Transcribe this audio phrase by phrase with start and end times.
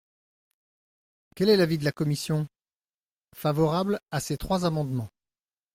[1.35, 2.47] Quel est l’avis de la commission?
[3.37, 5.11] Favorable à ces trois amendements.